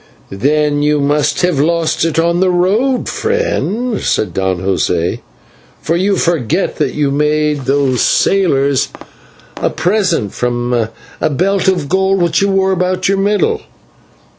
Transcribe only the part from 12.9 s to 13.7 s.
your middle.